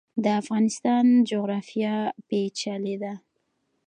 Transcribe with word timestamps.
د 0.23 0.25
افغانستان 0.41 1.05
جغرافیا 1.29 1.95
پیچلې 2.27 2.95
ده 3.03 3.13